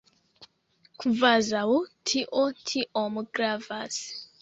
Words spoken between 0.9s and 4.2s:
Kvazaŭ tio tiom gravas.